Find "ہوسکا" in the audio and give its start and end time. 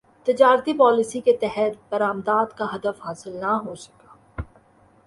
3.65-4.15